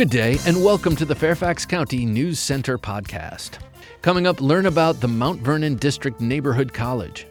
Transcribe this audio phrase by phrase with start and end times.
[0.00, 3.58] Good day, and welcome to the Fairfax County News Center podcast.
[4.00, 7.26] Coming up, learn about the Mount Vernon District Neighborhood College,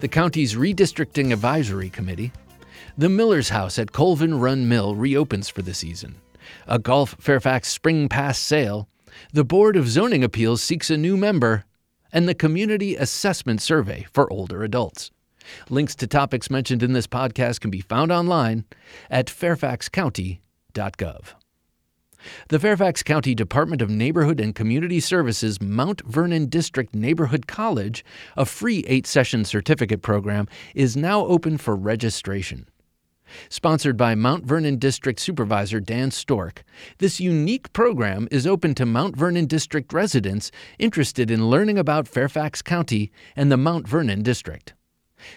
[0.00, 2.32] the county's redistricting advisory committee,
[2.96, 6.14] the Miller's House at Colvin Run Mill reopens for the season,
[6.66, 8.88] a Golf Fairfax Spring Pass sale,
[9.34, 11.66] the Board of Zoning Appeals seeks a new member,
[12.10, 15.10] and the Community Assessment Survey for older adults.
[15.68, 18.64] Links to topics mentioned in this podcast can be found online
[19.10, 21.34] at fairfaxcounty.gov.
[22.48, 28.04] The Fairfax County Department of Neighborhood and Community Services Mount Vernon District Neighborhood College,
[28.36, 32.66] a free eight session certificate program, is now open for registration.
[33.48, 36.62] Sponsored by Mount Vernon District Supervisor Dan Storck,
[36.98, 42.62] this unique program is open to Mount Vernon District residents interested in learning about Fairfax
[42.62, 44.74] County and the Mount Vernon District.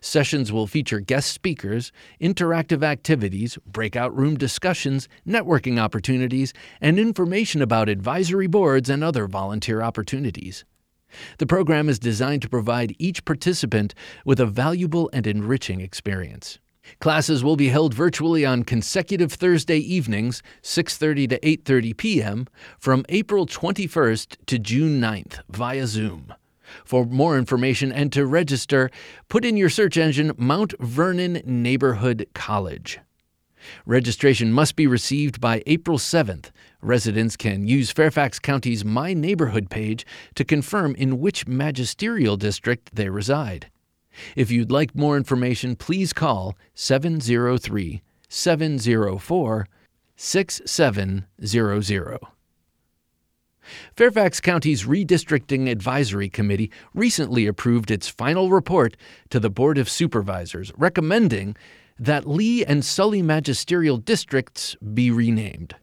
[0.00, 7.88] Sessions will feature guest speakers, interactive activities, breakout room discussions, networking opportunities, and information about
[7.88, 10.64] advisory boards and other volunteer opportunities.
[11.38, 16.58] The program is designed to provide each participant with a valuable and enriching experience.
[17.00, 22.46] Classes will be held virtually on consecutive Thursday evenings, 6:30 to 8:30 p.m.,
[22.78, 26.34] from April 21st to June 9th via Zoom.
[26.84, 28.90] For more information and to register,
[29.28, 32.98] put in your search engine Mount Vernon Neighborhood College.
[33.86, 36.50] Registration must be received by April 7th.
[36.80, 43.08] Residents can use Fairfax County's My Neighborhood page to confirm in which magisterial district they
[43.08, 43.70] reside.
[44.36, 49.68] If you'd like more information, please call 703 704
[50.16, 52.33] 6700.
[53.96, 58.96] Fairfax County's Redistricting Advisory Committee recently approved its final report
[59.30, 61.56] to the Board of Supervisors, recommending
[61.98, 65.76] that Lee and Sully magisterial districts be renamed.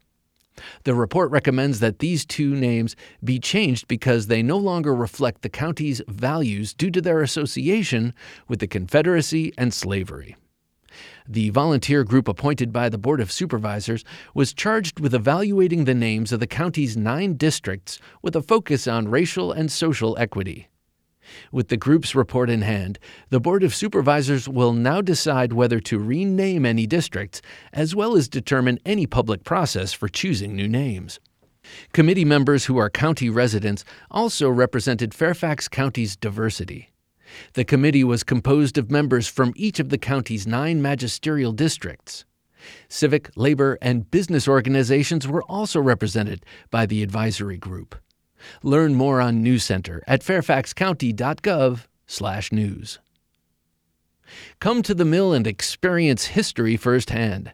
[0.83, 5.49] The report recommends that these two names be changed because they no longer reflect the
[5.49, 8.13] county's values due to their association
[8.47, 10.35] with the Confederacy and slavery.
[11.27, 16.31] The volunteer group appointed by the Board of Supervisors was charged with evaluating the names
[16.31, 20.67] of the county's nine districts with a focus on racial and social equity.
[21.51, 22.99] With the group's report in hand,
[23.29, 28.27] the Board of Supervisors will now decide whether to rename any districts, as well as
[28.27, 31.19] determine any public process for choosing new names.
[31.93, 36.90] Committee members who are county residents also represented Fairfax County's diversity.
[37.53, 42.25] The committee was composed of members from each of the county's nine magisterial districts.
[42.87, 47.95] Civic, labor, and business organizations were also represented by the advisory group.
[48.63, 52.99] Learn more on News Center at fairfaxcounty.gov/news.
[54.59, 57.51] Come to the mill and experience history firsthand.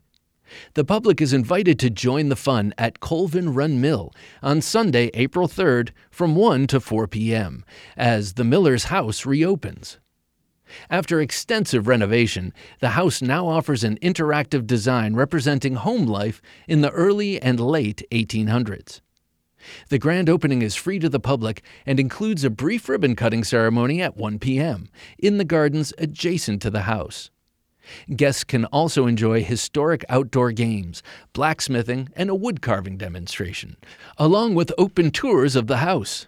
[0.74, 5.48] The public is invited to join the fun at Colvin Run Mill on Sunday, April
[5.48, 7.66] 3rd from 1 to 4 p.m.
[7.96, 10.00] as the Miller's House reopens.
[10.90, 16.92] After extensive renovation, the house now offers an interactive design representing home life in the
[16.92, 19.02] early and late 1800s.
[19.90, 24.02] The grand opening is free to the public and includes a brief ribbon cutting ceremony
[24.02, 24.90] at 1 p.m.
[25.18, 27.32] in the gardens adjacent to the house.
[28.16, 31.04] Guests can also enjoy historic outdoor games,
[31.34, 33.78] blacksmithing, and a wood carving demonstration,
[34.18, 36.28] along with open tours of the house.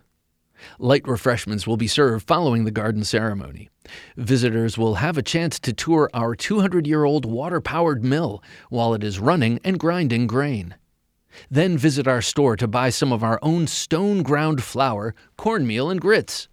[0.77, 3.69] Light refreshments will be served following the garden ceremony.
[4.17, 8.93] Visitors will have a chance to tour our 200 year old water powered mill while
[8.93, 10.75] it is running and grinding grain.
[11.49, 16.01] Then visit our store to buy some of our own stone ground flour, cornmeal, and
[16.01, 16.47] grits.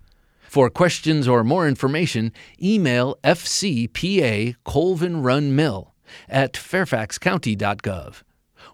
[0.56, 5.92] For questions or more information, email FCPA Colvin Run Mill
[6.30, 8.22] at fairfaxcounty.gov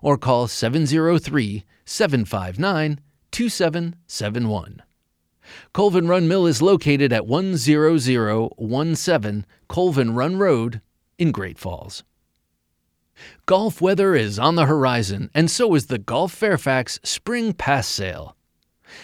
[0.01, 3.01] or call 703 759
[3.33, 4.83] 2771.
[5.73, 10.81] Colvin Run Mill is located at 10017 Colvin Run Road
[11.19, 12.05] in Great Falls.
[13.47, 18.37] Golf weather is on the horizon, and so is the Golf Fairfax Spring Pass Sale.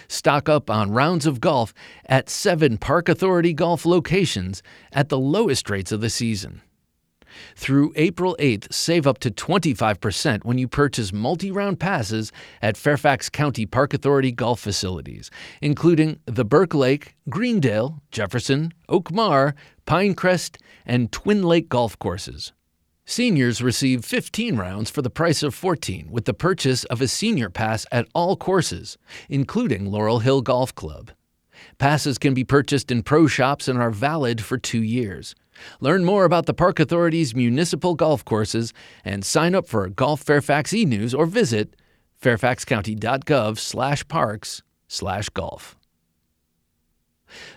[0.08, 1.72] Stock up on rounds of golf
[2.06, 4.62] at seven Park Authority golf locations
[4.92, 6.62] at the lowest rates of the season.
[7.56, 12.32] Through April 8th, save up to 25% when you purchase multi round passes
[12.62, 15.30] at Fairfax County Park Authority golf facilities,
[15.60, 19.54] including the Burke Lake, Greendale, Jefferson, Oak Marr,
[19.86, 20.56] Pinecrest,
[20.86, 22.52] and Twin Lake golf courses.
[23.10, 27.48] Seniors receive 15 rounds for the price of 14 with the purchase of a senior
[27.48, 28.98] pass at all courses,
[29.30, 31.12] including Laurel Hill Golf Club.
[31.78, 35.34] Passes can be purchased in pro shops and are valid for two years.
[35.80, 38.74] Learn more about the Park Authority's municipal golf courses
[39.06, 41.76] and sign up for Golf Fairfax e News or visit
[42.22, 45.78] fairfaxcounty.gov slash parks slash golf.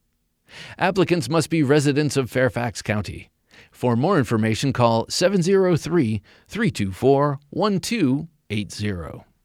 [0.79, 3.31] Applicants must be residents of Fairfax County.
[3.71, 9.36] For more information, call 703 324 1280.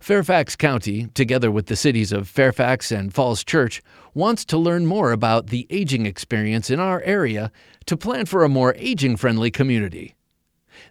[0.00, 3.82] Fairfax County, together with the cities of Fairfax and Falls Church,
[4.12, 7.50] wants to learn more about the aging experience in our area
[7.86, 10.14] to plan for a more aging friendly community.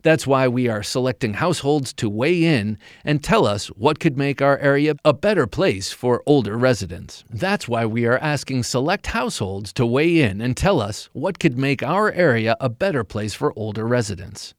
[0.02, 4.42] That's why we are selecting households to weigh in and tell us what could make
[4.42, 7.24] our area a better place for older residents.
[7.30, 11.58] That's why we are asking select households to weigh in and tell us what could
[11.58, 14.54] make our area a better place for older residents.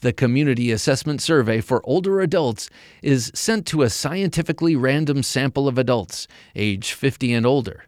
[0.00, 2.70] The Community Assessment Survey for older adults
[3.02, 7.84] is sent to a scientifically random sample of adults, age 50 and older.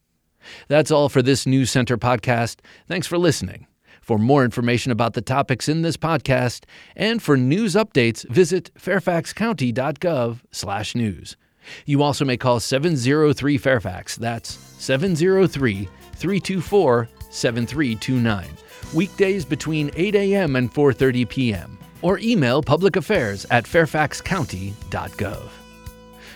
[0.69, 2.57] That's all for this News Center podcast.
[2.87, 3.67] Thanks for listening.
[4.01, 6.65] For more information about the topics in this podcast
[6.95, 11.37] and for news updates, visit fairfaxcounty.gov/news.
[11.85, 14.17] You also may call 703 Fairfax.
[14.17, 18.47] That's 703 324 7329.
[18.95, 20.57] Weekdays between 8 a.m.
[20.57, 21.79] and 4:30 p.m.
[22.03, 25.49] or email public affairs at fairfaxcounty.gov.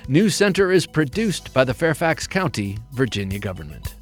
[0.08, 3.94] News Center is produced by the Fairfax County, Virginia government.